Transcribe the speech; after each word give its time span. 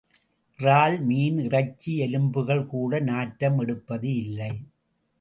இறால் 0.59 0.95
மீன் 1.01 1.37
இறைச்சி 1.39 1.97
எலும்புகள் 1.97 2.65
கூட 2.65 2.99
நாற்றம் 3.01 3.59
எடுப்பது 3.59 4.15
இல்லை. 4.15 4.53